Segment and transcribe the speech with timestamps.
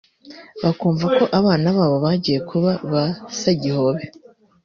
[0.63, 3.03] bakumva ko abana babo bagiye kuba ba
[3.39, 4.03] “sagihobe”